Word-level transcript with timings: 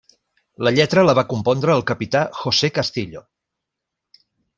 La 0.67 0.71
lletra 0.77 1.01
la 1.07 1.13
va 1.19 1.25
compondre 1.33 1.75
el 1.79 1.85
capità 1.91 2.21
José 2.39 2.71
Castillo. 2.79 3.23